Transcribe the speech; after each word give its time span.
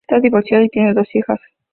Está 0.07 0.19
divorciada 0.19 0.63
y 0.63 0.69
tiene 0.69 0.95
dos 0.95 1.07
hijas. 1.13 1.39